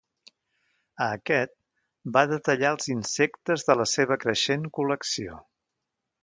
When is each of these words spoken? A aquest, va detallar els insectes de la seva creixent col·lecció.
A 1.07 1.09
aquest, 1.17 1.51
va 2.15 2.23
detallar 2.31 2.71
els 2.77 2.89
insectes 2.95 3.67
de 3.69 3.77
la 3.83 3.87
seva 3.93 4.19
creixent 4.25 4.65
col·lecció. 4.79 5.39